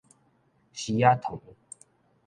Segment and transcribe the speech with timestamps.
[0.73, 1.39] 匙仔糖